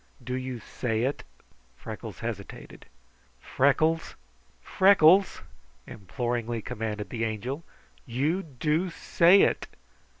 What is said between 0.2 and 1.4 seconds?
"Do you say it?"